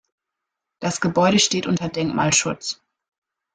Das 0.81 0.99
Gebäude 0.99 1.37
steht 1.37 1.67
unter 1.67 1.87
Denkmalschutz. 1.87 2.81